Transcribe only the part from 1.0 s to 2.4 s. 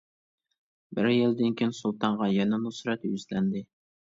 يىلدىن كېيىن سۇلتانغا